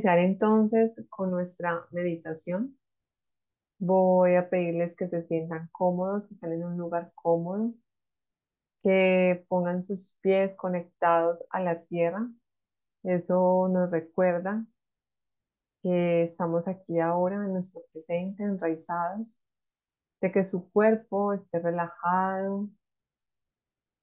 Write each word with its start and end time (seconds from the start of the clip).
iniciar 0.00 0.18
entonces 0.18 0.94
con 1.10 1.30
nuestra 1.30 1.86
meditación. 1.90 2.78
Voy 3.78 4.34
a 4.36 4.48
pedirles 4.48 4.96
que 4.96 5.08
se 5.08 5.26
sientan 5.26 5.68
cómodos, 5.72 6.26
que 6.26 6.34
estén 6.34 6.52
en 6.54 6.64
un 6.64 6.78
lugar 6.78 7.12
cómodo, 7.14 7.74
que 8.82 9.44
pongan 9.48 9.82
sus 9.82 10.16
pies 10.22 10.54
conectados 10.56 11.38
a 11.50 11.60
la 11.60 11.82
tierra. 11.84 12.26
Eso 13.02 13.68
nos 13.68 13.90
recuerda 13.90 14.64
que 15.82 16.22
estamos 16.22 16.66
aquí 16.66 16.98
ahora 16.98 17.36
en 17.36 17.52
nuestro 17.52 17.82
presente, 17.92 18.42
enraizados, 18.42 19.38
de 20.22 20.32
que 20.32 20.46
su 20.46 20.70
cuerpo 20.72 21.34
esté 21.34 21.58
relajado. 21.58 22.70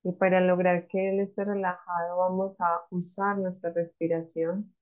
Y 0.04 0.12
para 0.12 0.42
lograr 0.42 0.88
que 0.88 1.10
él 1.10 1.22
esté 1.22 1.44
relajado 1.44 2.18
vamos 2.18 2.56
a 2.60 2.82
usar 2.92 3.40
nuestra 3.40 3.72
respiración. 3.72 4.74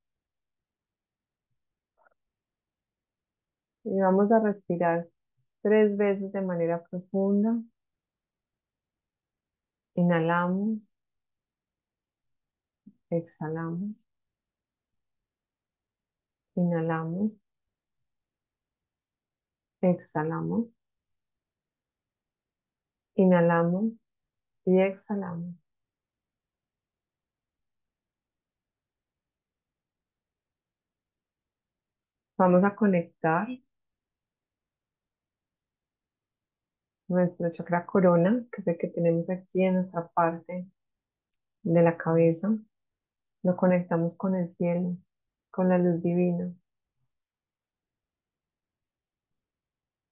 Y 3.86 4.00
vamos 4.02 4.32
a 4.32 4.40
respirar 4.40 5.08
tres 5.62 5.96
veces 5.98 6.32
de 6.32 6.42
manera 6.42 6.84
profunda. 6.84 7.56
Inhalamos. 9.96 10.92
Exhalamos. 13.10 13.96
Inhalamos. 16.56 17.32
Exhalamos. 19.82 20.76
Inhalamos 23.16 24.00
y 24.66 24.80
exhalamos. 24.82 25.62
Vamos 32.38 32.64
a 32.64 32.76
conectar 32.76 33.48
nuestro 37.08 37.50
chakra 37.52 37.86
corona, 37.86 38.46
que 38.52 38.62
es 38.62 38.68
el 38.68 38.78
que 38.78 38.88
tenemos 38.90 39.30
aquí 39.30 39.64
en 39.64 39.76
nuestra 39.76 40.08
parte 40.10 40.68
de 41.64 41.82
la 41.84 41.98
cabeza. 41.98 42.58
Lo 43.44 43.56
conectamos 43.58 44.16
con 44.16 44.36
el 44.36 44.56
cielo, 44.58 44.98
con 45.52 45.70
la 45.70 45.78
luz 45.78 46.02
divina, 46.02 46.54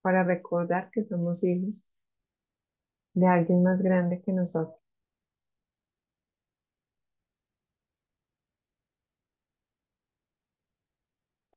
para 0.01 0.23
recordar 0.23 0.91
que 0.91 1.03
somos 1.05 1.43
hijos 1.43 1.83
de 3.15 3.27
alguien 3.27 3.63
más 3.63 3.81
grande 3.81 4.21
que 4.21 4.31
nosotros. 4.31 4.79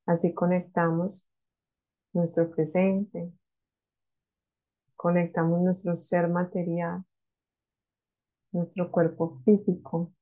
Así 0.06 0.32
conectamos 0.34 1.28
nuestro 2.12 2.50
presente, 2.50 3.32
conectamos 5.06 5.60
nuestro 5.60 5.96
ser 5.96 6.28
material, 6.28 7.04
nuestro 8.50 8.90
cuerpo 8.90 9.40
físico 9.44 10.12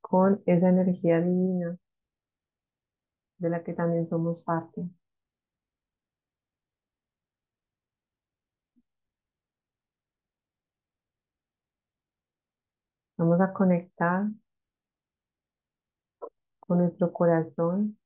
con 0.00 0.40
esa 0.46 0.68
energía 0.68 1.20
divina 1.20 1.76
de 3.38 3.50
la 3.50 3.64
que 3.64 3.72
también 3.72 4.08
somos 4.08 4.44
parte. 4.44 4.88
Vamos 13.16 13.40
a 13.40 13.52
conectar 13.52 14.28
con 16.60 16.78
nuestro 16.78 17.12
corazón. 17.12 17.99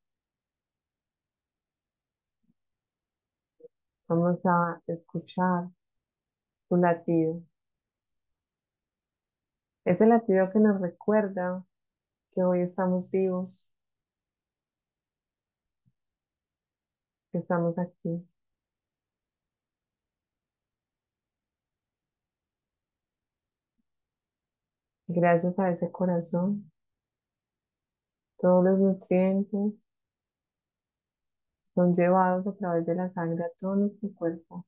Vamos 4.15 4.39
a 4.47 4.81
escuchar 4.87 5.71
su 6.69 6.77
latido. 6.77 7.43
Ese 9.85 10.07
latido 10.07 10.51
que 10.53 10.61
nos 10.61 10.81
recuerda 10.81 11.65
que 12.31 12.45
hoy 12.45 12.61
estamos 12.61 13.11
vivos, 13.11 13.69
que 17.33 17.39
estamos 17.39 17.77
aquí. 17.77 18.25
Gracias 25.09 25.59
a 25.59 25.71
ese 25.71 25.91
corazón, 25.91 26.71
todos 28.37 28.63
los 28.65 28.79
nutrientes 28.79 29.84
son 31.75 31.95
llevados 31.95 32.47
a 32.47 32.55
través 32.57 32.87
de 32.87 32.95
la 32.97 33.11
sangre 33.12 33.45
a 33.45 33.51
todo 33.59 33.77
nuestro 33.77 34.11
cuerpo. 34.15 34.67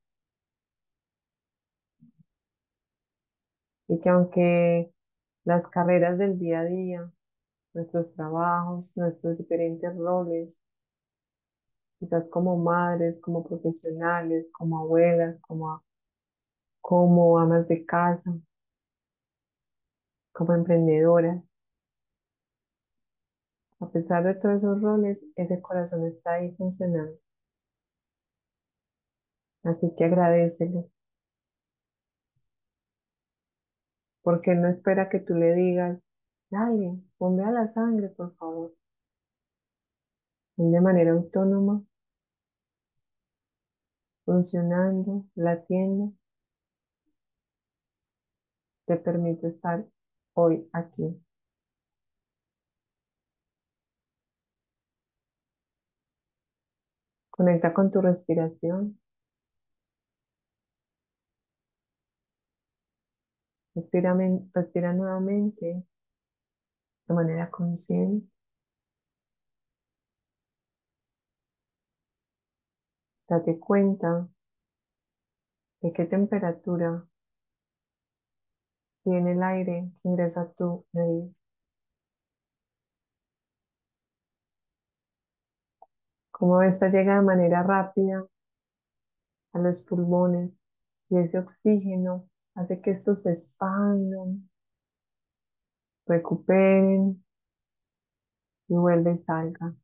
Y 3.88 3.98
que 4.00 4.08
aunque 4.10 4.92
las 5.44 5.66
carreras 5.68 6.18
del 6.18 6.38
día 6.38 6.60
a 6.60 6.64
día, 6.64 7.12
nuestros 7.74 8.12
trabajos, 8.14 8.92
nuestros 8.96 9.38
diferentes 9.38 9.96
roles, 9.96 10.58
quizás 11.98 12.24
como 12.30 12.56
madres, 12.56 13.16
como 13.20 13.44
profesionales, 13.46 14.46
como 14.52 14.78
abuelas, 14.78 15.38
como, 15.42 15.82
como 16.80 17.38
amas 17.38 17.68
de 17.68 17.84
casa, 17.86 18.32
como 20.32 20.54
emprendedoras. 20.54 21.42
A 23.80 23.90
pesar 23.90 24.24
de 24.24 24.34
todos 24.34 24.56
esos 24.56 24.80
roles, 24.80 25.18
ese 25.36 25.60
corazón 25.60 26.06
está 26.06 26.34
ahí 26.34 26.54
funcionando. 26.56 27.18
Así 29.64 29.92
que 29.96 30.04
agradecele. 30.04 30.90
Porque 34.22 34.54
no 34.54 34.68
espera 34.68 35.08
que 35.08 35.20
tú 35.20 35.34
le 35.34 35.52
digas, 35.54 35.98
dale, 36.50 37.00
ponme 37.18 37.44
a 37.44 37.50
la 37.50 37.72
sangre, 37.72 38.08
por 38.10 38.34
favor. 38.36 38.74
De 40.56 40.80
manera 40.80 41.12
autónoma, 41.12 41.82
funcionando, 44.24 45.24
latiendo, 45.34 46.12
te 48.86 48.96
permite 48.96 49.48
estar 49.48 49.86
hoy 50.34 50.68
aquí. 50.72 51.25
Conecta 57.36 57.72
con 57.74 57.90
tu 57.90 58.00
respiración. 58.00 58.98
Respira, 63.74 64.16
respira 64.54 64.92
nuevamente 64.94 65.84
de 67.08 67.14
manera 67.14 67.50
consciente. 67.50 68.26
Date 73.28 73.58
cuenta 73.58 74.28
de 75.80 75.92
qué 75.92 76.04
temperatura 76.04 77.06
tiene 79.04 79.32
el 79.32 79.42
aire 79.42 79.90
que 80.02 80.08
ingresa 80.10 80.42
a 80.42 80.52
tu 80.52 80.84
nariz. 80.92 81.45
Cómo 86.38 86.60
esta 86.60 86.90
llega 86.90 87.16
de 87.16 87.22
manera 87.22 87.62
rápida 87.62 88.26
a 89.54 89.58
los 89.58 89.80
pulmones 89.80 90.52
y 91.08 91.16
ese 91.16 91.38
oxígeno 91.38 92.28
hace 92.54 92.82
que 92.82 92.90
estos 92.90 93.22
se 93.22 93.30
expandan, 93.30 94.46
recuperen 96.06 97.24
y 98.68 98.74
vuelven 98.74 99.16
y 99.16 99.24
salgan. 99.24 99.80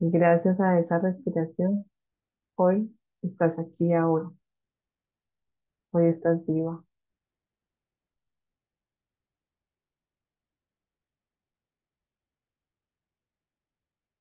Y 0.00 0.10
gracias 0.10 0.58
a 0.58 0.80
esa 0.80 0.98
respiración, 0.98 1.88
hoy 2.56 2.92
estás 3.22 3.60
aquí 3.60 3.92
ahora. 3.92 4.32
Hoy 5.92 6.06
estás 6.06 6.44
viva. 6.44 6.84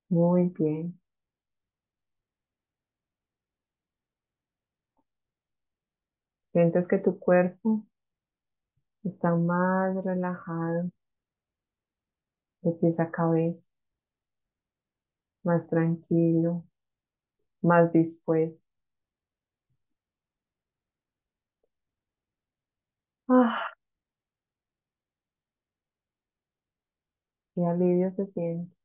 Muy 0.09 0.49
bien. 0.49 0.99
Sientes 6.51 6.87
que 6.87 6.99
tu 6.99 7.17
cuerpo 7.17 7.87
está 9.03 9.35
más 9.35 10.05
relajado 10.05 10.89
de 12.61 12.71
pies 12.71 13.01
a 13.01 13.11
cabeza, 13.11 13.61
más 15.43 15.67
tranquilo, 15.67 16.63
más 17.61 17.91
dispuesto. 17.93 18.61
Ah. 23.29 23.69
qué 27.53 27.61
alivio 27.63 28.11
se 28.15 28.25
siente. 28.33 28.75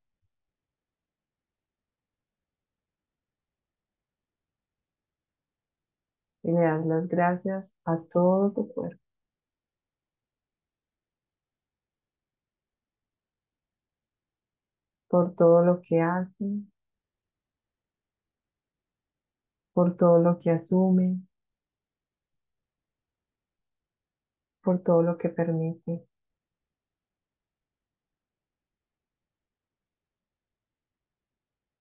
Y 6.45 6.53
le 6.53 6.61
das 6.61 6.87
las 6.87 7.09
gracias 7.09 7.73
a 7.85 8.01
todo 8.01 8.53
tu 8.53 8.69
cuerpo. 8.69 9.05
por 15.15 15.33
todo 15.37 15.65
lo 15.65 15.81
que 15.81 16.01
hacen, 16.01 16.73
por 19.73 19.97
todo 19.97 20.19
lo 20.19 20.41
que 20.41 20.51
asume, 20.51 21.21
por 24.61 24.83
todo 24.83 25.03
lo 25.03 25.17
que 25.17 25.29
permite. 25.29 26.05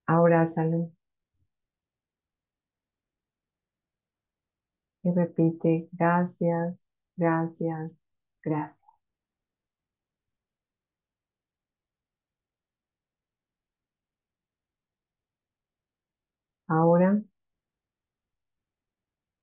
Abrázalo 0.05 0.91
y 5.03 5.11
repite 5.11 5.89
gracias, 5.91 6.75
gracias, 7.15 7.91
gracias. 8.43 8.77
Ahora 16.67 17.23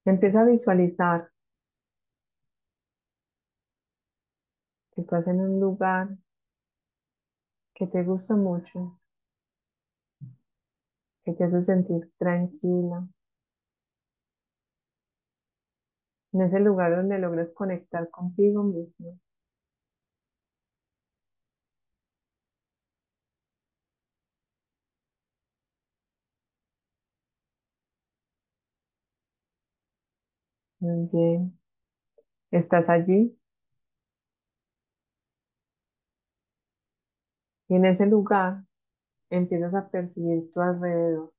empieza 0.04 0.42
a 0.42 0.44
visualizar 0.44 1.30
que 4.92 5.00
estás 5.00 5.26
en 5.26 5.40
un 5.40 5.58
lugar 5.58 6.16
que 7.74 7.88
te 7.88 8.04
gusta 8.04 8.36
mucho, 8.36 8.96
que 11.24 11.32
te 11.32 11.44
hace 11.44 11.62
sentir 11.62 12.12
tranquila. 12.18 13.08
En 16.32 16.42
ese 16.42 16.58
lugar 16.58 16.90
donde 16.96 17.20
logras 17.20 17.50
conectar 17.54 18.10
contigo 18.10 18.64
mismo. 18.64 19.20
Muy 30.80 31.08
bien. 31.12 31.58
Estás 32.52 32.90
allí. 32.90 33.36
Y 37.70 37.76
en 37.76 37.86
ese 37.86 38.06
lugar 38.06 38.64
empiezas 39.30 39.74
a 39.74 39.90
percibir 39.90 40.50
tu 40.52 40.60
alrededor. 40.60 41.32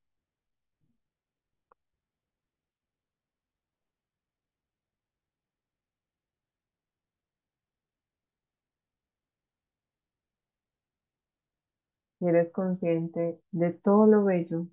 Y 12.21 12.27
eres 12.29 12.53
consciente 12.53 13.41
de 13.51 13.73
todo 13.73 14.07
lo 14.07 14.23
bello 14.23 14.65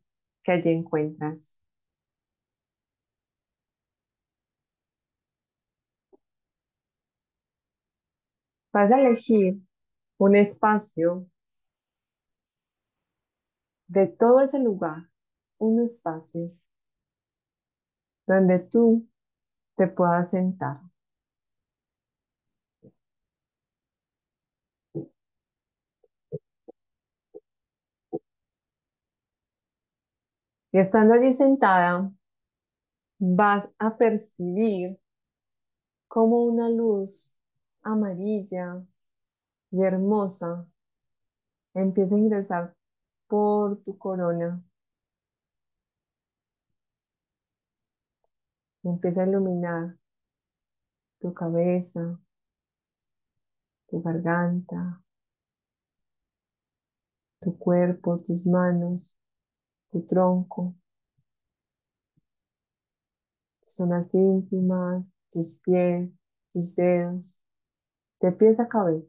que 0.45 0.53
allí 0.53 0.71
encuentras. 0.71 1.59
Vas 8.73 8.91
a 8.93 8.99
elegir 9.01 9.61
un 10.19 10.37
espacio 10.37 11.27
de 13.87 14.07
todo 14.07 14.41
ese 14.41 14.59
lugar, 14.59 15.11
un 15.59 15.81
espacio 15.85 16.53
donde 18.29 18.61
tú 18.61 19.09
te 19.77 19.89
puedas 19.89 20.31
sentar. 20.31 20.81
Estando 30.79 31.15
allí 31.15 31.35
sentada, 31.35 32.13
vas 33.19 33.69
a 33.81 33.97
percibir 33.97 34.97
como 36.07 36.45
una 36.45 36.69
luz 36.69 37.37
amarilla 37.83 38.87
y 39.73 39.83
hermosa 39.83 40.69
empieza 41.75 42.15
a 42.15 42.19
ingresar 42.19 42.77
por 43.27 43.83
tu 43.83 43.99
corona. 43.99 44.63
Empieza 48.85 49.23
a 49.23 49.27
iluminar 49.27 49.97
tu 51.19 51.35
cabeza, 51.35 52.21
tu 53.89 54.01
garganta, 54.01 55.03
tu 57.41 57.59
cuerpo, 57.59 58.17
tus 58.19 58.47
manos, 58.47 59.18
tu 59.91 60.03
tronco, 60.07 60.75
tus 63.61 63.75
zonas 63.77 64.13
íntimas, 64.15 65.05
tus 65.31 65.55
pies, 65.61 66.11
tus 66.53 66.75
dedos, 66.77 67.41
de 68.21 68.33
pies 68.33 68.59
a 68.61 68.69
cabeza. 68.69 69.07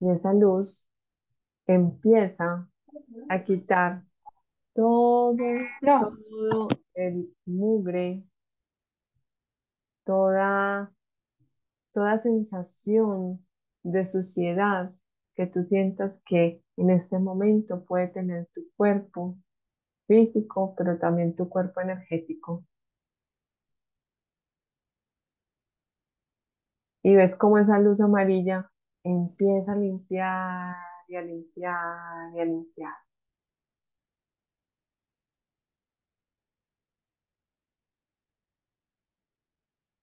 Y 0.00 0.10
esa 0.10 0.32
luz 0.32 0.88
empieza 1.66 2.68
a 3.28 3.44
quitar 3.44 4.04
todo, 4.74 5.36
todo 5.82 6.68
el 6.94 7.34
mugre, 7.46 8.24
toda, 10.04 10.92
toda 11.92 12.20
sensación 12.20 13.44
de 13.82 14.04
suciedad 14.04 14.92
que 15.34 15.46
tú 15.46 15.64
sientas 15.64 16.20
que 16.26 16.62
en 16.76 16.90
este 16.90 17.18
momento 17.18 17.84
puede 17.84 18.08
tener 18.08 18.48
tu 18.54 18.62
cuerpo 18.76 19.38
físico, 20.06 20.74
pero 20.76 20.98
también 20.98 21.36
tu 21.36 21.48
cuerpo 21.48 21.80
energético. 21.80 22.64
Y 27.02 27.14
ves 27.16 27.36
cómo 27.36 27.58
esa 27.58 27.78
luz 27.78 28.00
amarilla 28.00 28.70
empieza 29.04 29.72
a 29.72 29.76
limpiar 29.76 30.76
y 31.08 31.16
a 31.16 31.22
limpiar 31.22 32.34
y 32.36 32.40
a 32.40 32.44
limpiar. 32.44 32.94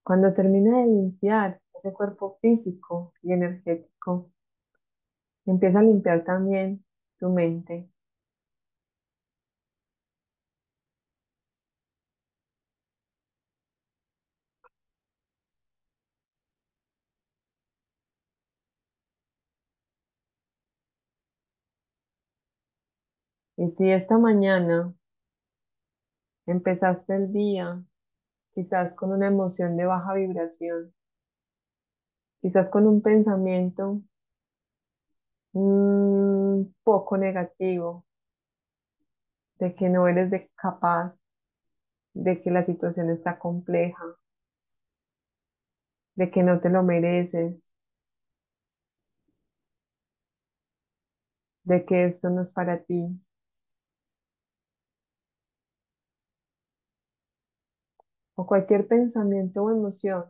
Cuando 0.02 0.34
termina 0.34 0.78
de 0.80 0.86
limpiar 0.86 1.60
ese 1.78 1.92
cuerpo 1.92 2.38
físico 2.40 3.12
y 3.22 3.32
energético, 3.32 4.30
empieza 5.46 5.80
a 5.80 5.82
limpiar 5.82 6.22
también 6.24 6.84
tu 7.18 7.28
mente. 7.30 7.88
Y 23.58 23.70
si 23.76 23.90
esta 23.90 24.18
mañana 24.18 24.94
empezaste 26.46 27.14
el 27.14 27.32
día 27.32 27.80
quizás 28.54 28.94
con 28.94 29.12
una 29.12 29.28
emoción 29.28 29.76
de 29.76 29.86
baja 29.86 30.14
vibración, 30.14 30.94
quizás 32.40 32.70
con 32.70 32.86
un 32.86 33.00
pensamiento 33.02 34.02
un 35.52 36.74
poco 36.82 37.16
negativo, 37.18 38.06
de 39.58 39.74
que 39.74 39.88
no 39.88 40.08
eres 40.08 40.30
capaz, 40.56 41.14
de 42.14 42.40
que 42.42 42.50
la 42.50 42.64
situación 42.64 43.10
está 43.10 43.38
compleja, 43.38 44.04
de 46.16 46.30
que 46.30 46.42
no 46.42 46.60
te 46.60 46.68
lo 46.68 46.82
mereces, 46.82 47.62
de 51.62 51.84
que 51.84 52.04
esto 52.04 52.30
no 52.30 52.42
es 52.42 52.50
para 52.50 52.82
ti. 52.82 53.16
O 58.36 58.46
cualquier 58.46 58.88
pensamiento 58.88 59.62
o 59.64 59.70
emoción 59.70 60.24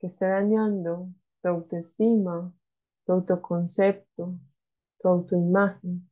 que 0.00 0.06
esté 0.08 0.26
dañando 0.26 1.08
tu 1.42 1.48
autoestima, 1.48 2.52
tu 3.04 3.12
autoconcepto, 3.12 4.34
tu 4.98 5.08
autoimagen. 5.08 6.10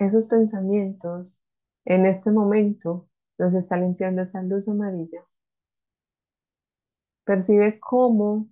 esos 0.00 0.28
pensamientos 0.28 1.38
en 1.84 2.06
este 2.06 2.30
momento 2.30 3.08
los 3.38 3.52
está 3.52 3.76
limpiando 3.76 4.22
esa 4.22 4.42
luz 4.42 4.66
amarilla. 4.68 5.26
Percibe 7.24 7.78
cómo 7.78 8.48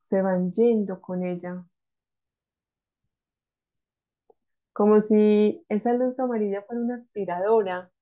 se 0.00 0.22
van 0.22 0.52
yendo 0.52 1.00
con 1.00 1.24
ella, 1.24 1.64
como 4.72 5.00
si 5.00 5.64
esa 5.68 5.92
luz 5.92 6.18
amarilla 6.18 6.62
fuera 6.62 6.82
una 6.82 6.94
aspiradora 6.94 7.92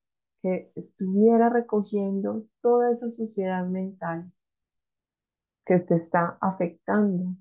que 0.43 0.73
estuviera 0.77 1.49
recogiendo 1.49 2.45
toda 2.61 2.93
esa 2.93 3.11
suciedad 3.11 3.67
mental 3.67 4.33
que 5.65 5.79
te 5.79 5.97
está 5.97 6.39
afectando 6.41 7.37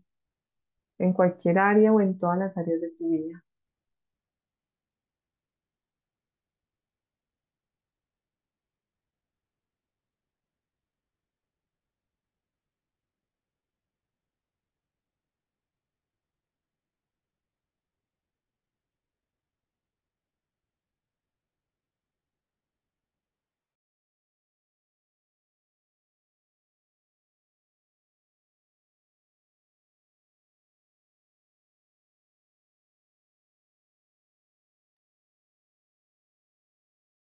en 0.99 1.13
cualquier 1.13 1.57
área 1.57 1.91
o 1.91 2.01
en 2.01 2.17
todas 2.19 2.37
las 2.37 2.55
áreas 2.57 2.81
de 2.81 2.91
tu 2.91 3.09
vida. 3.09 3.43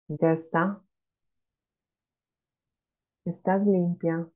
Ya 0.08 0.32
está. 0.32 0.82
Estás 3.26 3.66
limpia. 3.66 4.30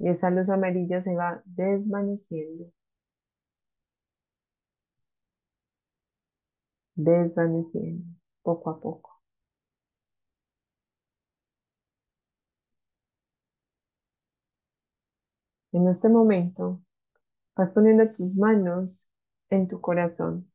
Y 0.00 0.08
esa 0.08 0.28
luz 0.30 0.50
amarilla 0.50 1.00
se 1.00 1.14
va 1.14 1.40
desvaneciendo, 1.44 2.72
desvaneciendo 6.96 8.04
poco 8.42 8.68
a 8.68 8.78
poco. 8.78 9.22
En 15.72 15.88
este 15.88 16.10
momento 16.10 16.82
vas 17.56 17.70
poniendo 17.70 18.12
tus 18.12 18.34
manos 18.36 19.08
en 19.50 19.68
tu 19.68 19.80
corazón 19.80 20.50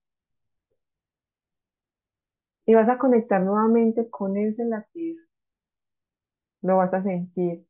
y 2.65 2.73
vas 2.75 2.89
a 2.89 2.97
conectar 2.97 3.41
nuevamente 3.41 4.09
con 4.09 4.37
ese 4.37 4.65
latir. 4.65 5.17
Lo 6.63 6.77
vas 6.77 6.91
a 6.95 7.01
sentir. 7.03 7.63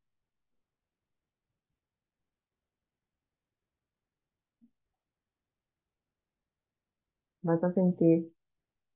Vas 7.44 7.64
a 7.64 7.72
sentir 7.72 8.34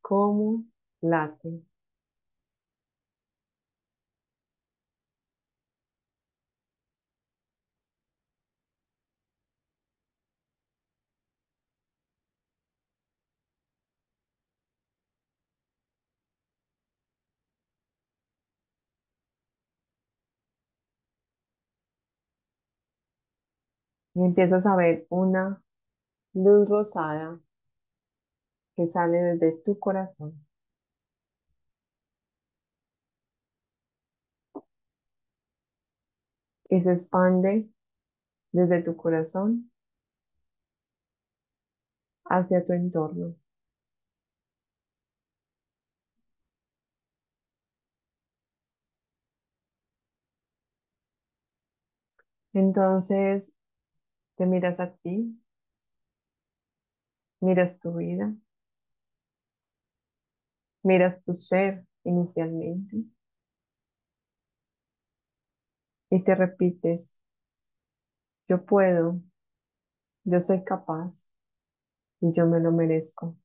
cómo 0.02 0.66
late. 1.02 1.64
Y 24.18 24.26
empiezas 24.26 24.66
a 24.66 24.76
ver 24.76 25.06
una 25.10 25.64
luz 26.34 26.70
rosada 26.70 27.40
que 28.78 28.88
sale 28.88 29.18
desde 29.22 29.58
tu 29.58 29.78
corazón. 29.78 30.46
Y 36.70 36.80
se 36.82 36.94
expande 36.94 37.70
desde 38.54 38.84
tu 38.84 38.96
corazón 38.98 39.72
hacia 42.26 42.64
tu 42.64 42.74
entorno. 42.74 43.36
Entonces 52.54 53.54
te 54.38 54.46
miras 54.46 54.80
a 54.80 54.92
ti, 54.96 55.38
miras 57.42 57.80
tu 57.80 57.94
vida, 57.98 58.36
miras 60.84 61.24
tu 61.24 61.36
ser 61.36 61.86
inicialmente 62.04 62.98
y 66.10 66.22
te 66.24 66.36
repites, 66.36 67.16
yo 68.50 68.66
puedo, 68.66 69.22
yo 70.26 70.40
soy 70.40 70.64
capaz 70.64 71.26
y 72.22 72.32
yo 72.34 72.46
me 72.48 72.60
lo 72.60 72.72
merezco. 72.72 73.36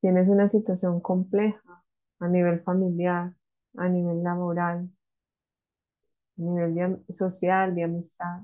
Tienes 0.00 0.28
una 0.28 0.48
situación 0.48 1.00
compleja 1.00 1.84
a 2.20 2.28
nivel 2.28 2.60
familiar, 2.62 3.34
a 3.76 3.88
nivel 3.88 4.22
laboral, 4.22 4.88
a 6.36 6.40
nivel 6.40 7.04
social, 7.08 7.74
de 7.74 7.84
amistad. 7.84 8.42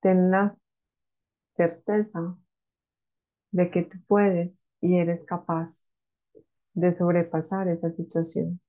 Ten 0.00 0.30
la 0.30 0.56
certeza 1.56 2.38
de 3.50 3.70
que 3.70 3.82
tú 3.82 3.98
puedes 4.06 4.52
y 4.80 4.98
eres 4.98 5.24
capaz 5.24 5.88
de 6.74 6.96
sobrepasar 6.96 7.68
esa 7.68 7.90
situación 7.90 8.60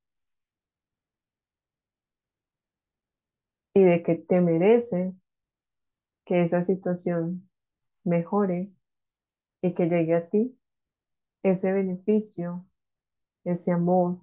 y 3.74 3.84
de 3.84 4.04
que 4.04 4.16
te 4.16 4.42
mereces 4.42 5.14
que 6.26 6.44
esa 6.44 6.62
situación 6.62 7.50
mejore 8.04 8.72
y 9.62 9.74
que 9.74 9.88
llegue 9.88 10.16
a 10.16 10.30
ti 10.30 10.58
ese 11.44 11.72
beneficio, 11.74 12.66
ese 13.46 13.72
amor, 13.74 14.22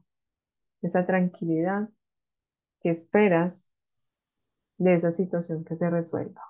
esa 0.82 1.06
tranquilidad 1.06 1.90
que 2.80 2.90
esperas 2.90 3.68
de 4.78 4.94
esa 4.94 5.12
situación 5.12 5.64
que 5.66 5.76
se 5.76 5.90
resuelva. 5.90 6.40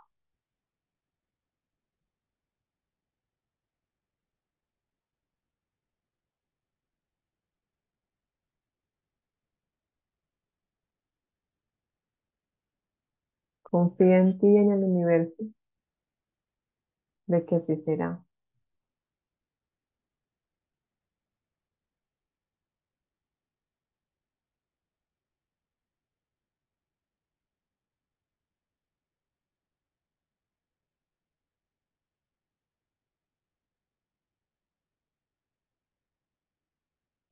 Confía 13.64 14.16
en 14.16 14.38
ti 14.38 14.46
y 14.46 14.56
en 14.56 14.72
el 14.72 14.82
universo 14.84 15.44
de 17.28 17.44
que 17.46 17.54
así 17.56 17.76
será. 17.84 18.24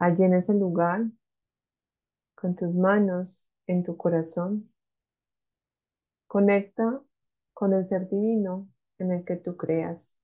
Allí 0.04 0.22
en 0.24 0.34
ese 0.34 0.52
lugar, 0.52 1.06
con 2.36 2.54
tus 2.54 2.72
manos 2.72 3.44
en 3.66 3.82
tu 3.82 3.96
corazón, 3.96 4.70
conecta 6.26 7.00
con 7.54 7.72
el 7.72 7.88
ser 7.88 8.10
divino 8.10 8.68
en 8.98 9.10
el 9.12 9.24
que 9.24 9.36
tú 9.36 9.56
creas. 9.56 10.14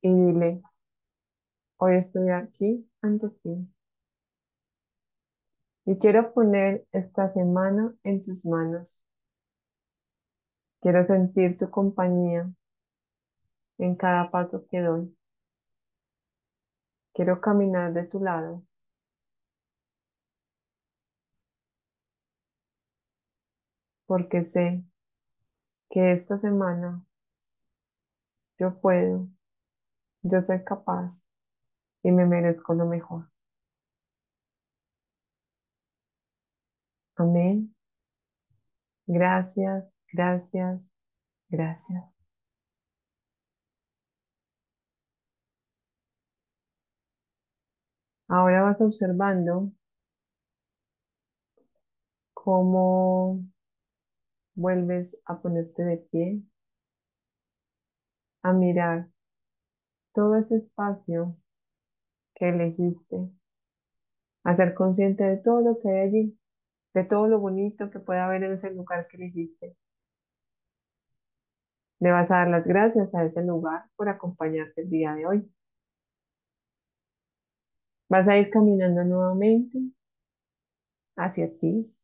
Y 0.00 0.08
dile, 0.14 0.62
hoy 1.76 1.96
estoy 1.96 2.30
aquí 2.30 2.88
ante 3.02 3.28
ti 3.28 3.68
Y 5.86 5.96
quiero 5.96 6.34
poner 6.34 6.88
esta 6.90 7.28
semana 7.28 7.94
en 8.02 8.20
tus 8.20 8.44
manos. 8.44 9.04
Quiero 10.82 11.06
sentir 11.06 11.56
tu 11.56 11.70
compañía 11.70 12.52
en 13.76 13.96
cada 13.96 14.30
paso 14.30 14.66
que 14.66 14.80
doy. 14.80 15.14
Quiero 17.14 17.40
caminar 17.40 17.94
de 17.94 18.04
tu 18.04 18.20
lado. 18.20 18.62
Porque 24.06 24.44
sé 24.44 24.84
que 25.90 26.10
esta 26.10 26.36
semana 26.36 27.04
yo 28.58 28.80
puedo, 28.80 29.28
yo 30.22 30.44
soy 30.44 30.64
capaz 30.64 31.22
y 32.02 32.12
me 32.12 32.26
merezco 32.26 32.74
lo 32.74 32.86
mejor. 32.86 33.30
Amén. 37.16 37.72
Gracias, 39.06 39.91
gracias, 40.12 40.80
gracias. 41.50 42.04
Ahora 48.26 48.62
vas 48.62 48.80
observando 48.80 49.70
cómo 52.34 53.40
vuelves 54.54 55.14
a 55.26 55.42
ponerte 55.42 55.82
de 55.84 55.96
pie, 55.98 56.42
a 58.42 58.52
mirar 58.52 59.08
todo 60.14 60.36
ese 60.36 60.56
espacio 60.56 61.36
que 62.34 62.48
elegiste, 62.50 63.30
a 64.44 64.54
ser 64.54 64.72
consciente 64.74 65.24
de 65.24 65.36
todo 65.38 65.62
lo 65.62 65.80
que 65.80 65.88
hay 65.88 65.98
allí, 66.08 66.38
de 66.94 67.04
todo 67.04 67.28
lo 67.28 67.40
bonito 67.40 67.90
que 67.90 68.00
puede 68.00 68.20
haber 68.20 68.44
en 68.44 68.54
ese 68.54 68.70
lugar 68.72 69.08
que 69.08 69.16
elegiste. 69.18 69.76
Le 72.02 72.10
vas 72.10 72.32
a 72.32 72.38
dar 72.38 72.48
las 72.48 72.64
gracias 72.64 73.14
a 73.14 73.24
ese 73.24 73.44
lugar 73.44 73.84
por 73.94 74.08
acompañarte 74.08 74.82
el 74.82 74.90
día 74.90 75.14
de 75.14 75.24
hoy. 75.24 75.52
Vas 78.08 78.26
a 78.26 78.36
ir 78.36 78.50
caminando 78.50 79.04
nuevamente 79.04 79.78
hacia 81.14 81.56
ti, 81.60 81.94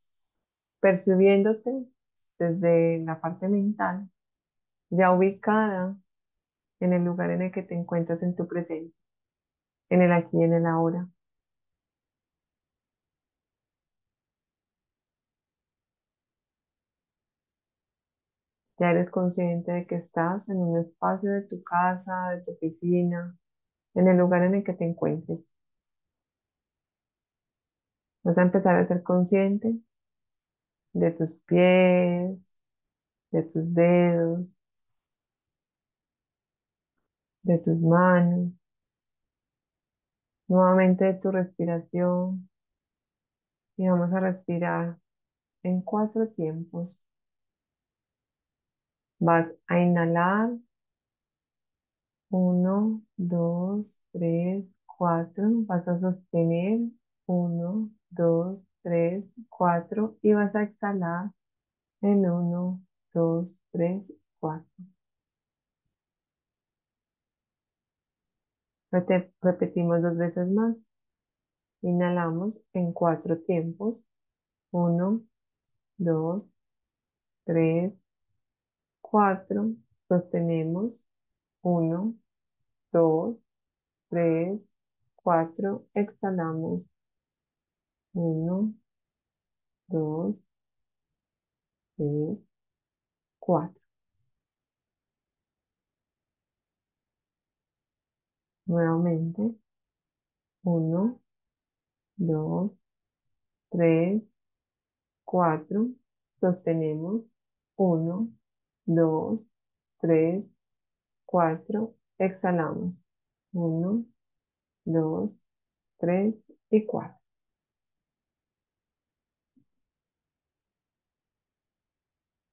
percibiéndote 0.79 1.89
desde 2.39 3.01
la 3.01 3.21
parte 3.21 3.49
mental, 3.49 4.09
ya 4.89 5.13
ubicada 5.13 5.97
en 6.79 6.93
el 6.93 7.03
lugar 7.03 7.33
en 7.33 7.43
el 7.43 7.51
que 7.51 7.65
te 7.65 7.75
encuentras 7.75 8.23
en 8.23 8.37
tu 8.37 8.47
presente, 8.47 8.95
en 9.91 10.03
el 10.03 10.13
aquí 10.13 10.39
y 10.39 10.45
en 10.45 10.53
el 10.53 10.67
ahora. 10.67 11.09
Ya 18.79 18.91
eres 18.93 19.11
consciente 19.11 19.73
de 19.73 19.87
que 19.87 19.97
estás 19.97 20.49
en 20.49 20.57
un 20.57 20.79
espacio 20.81 21.31
de 21.33 21.43
tu 21.43 21.63
casa, 21.63 22.31
de 22.31 22.41
tu 22.43 22.53
oficina, 22.53 23.37
en 23.95 24.09
el 24.09 24.19
lugar 24.19 24.45
en 24.45 24.57
el 24.57 24.65
que 24.65 24.75
te 24.75 24.85
encuentres. 24.87 25.41
Vas 28.23 28.39
a 28.39 28.43
empezar 28.43 28.77
a 28.77 28.85
ser 28.85 29.03
consciente 29.03 29.77
de 30.93 31.11
tus 31.13 31.41
pies, 31.41 32.55
de 33.33 33.43
tus 33.45 33.75
dedos, 33.75 34.57
de 37.43 37.59
tus 37.59 37.81
manos, 37.81 38.53
nuevamente 40.47 41.07
de 41.07 41.15
tu 41.15 41.31
respiración. 41.31 42.51
Y 43.79 43.89
vamos 43.89 44.13
a 44.13 44.21
respirar 44.21 44.99
en 45.65 45.83
cuatro 45.83 46.29
tiempos. 46.29 47.05
Vas 49.21 49.47
a 49.69 49.79
inhalar. 49.79 50.59
Uno, 52.31 53.03
dos, 53.19 54.03
tres, 54.13 54.75
cuatro. 54.87 55.45
Vas 55.67 55.87
a 55.89 55.99
sostener. 56.01 56.81
Uno, 57.27 57.91
dos, 58.11 58.65
tres, 58.83 59.25
cuatro. 59.51 60.17
Y 60.23 60.33
vas 60.33 60.55
a 60.55 60.63
exhalar 60.65 61.31
en 62.03 62.31
uno, 62.31 62.83
dos, 63.15 63.63
tres, 63.73 64.05
cuatro. 64.41 64.85
Repetimos 69.41 70.03
dos 70.03 70.19
veces 70.19 70.47
más. 70.47 70.77
Inhalamos 71.83 72.63
en 72.73 72.93
cuatro 72.93 73.37
tiempos. 73.41 74.07
Uno, 74.73 75.23
dos, 75.99 76.49
tres, 77.45 77.93
cuatro. 79.11 79.75
Sostenemos. 80.09 81.09
Uno, 81.63 82.15
dos, 82.93 83.43
tres, 84.11 84.67
cuatro. 85.17 85.87
Exhalamos. 85.95 86.87
Uno, 88.15 88.75
dos, 89.87 90.49
tres, 91.97 92.39
cuatro. 93.41 93.81
Nuevamente. 98.69 99.43
Uno, 100.63 101.21
dos, 102.17 102.73
tres, 103.71 104.23
cuatro. 105.25 105.91
Sostenemos. 106.41 107.23
Uno, 107.77 108.31
dos, 108.89 109.53
tres, 110.01 110.45
cuatro. 111.27 111.97
Exhalamos. 112.19 113.05
Uno, 113.53 114.05
dos, 114.85 115.47
tres 115.99 116.35
y 116.71 116.87
cuatro. 116.87 117.19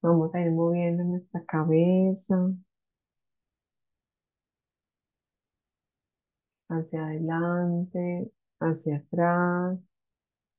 Vamos 0.01 0.33
a 0.33 0.39
ir 0.41 0.51
moviendo 0.51 1.03
nuestra 1.03 1.43
cabeza 1.43 2.37
hacia 6.69 7.05
adelante, 7.07 8.31
hacia 8.59 8.97
atrás, 8.97 9.79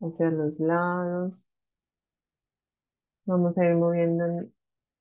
hacia 0.01 0.31
los 0.31 0.59
lados. 0.61 1.49
Vamos 3.25 3.57
a 3.59 3.65
ir 3.65 3.75
moviendo 3.77 4.25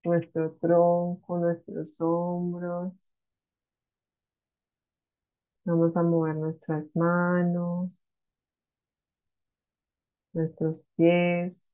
nuestro 0.05 0.51
tronco, 0.61 1.39
nuestros 1.39 1.99
hombros. 1.99 2.93
Vamos 5.65 5.95
a 5.97 6.03
mover 6.03 6.35
nuestras 6.35 6.85
manos, 6.95 8.01
nuestros 10.33 10.85
pies. 10.95 11.69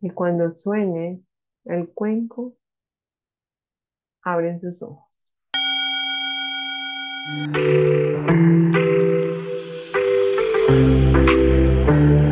Y 0.00 0.10
cuando 0.10 0.50
sueñe 0.56 1.22
el 1.64 1.88
cuenco, 1.92 2.56
abren 4.22 4.60
sus 4.60 4.82
ojos. 4.82 5.08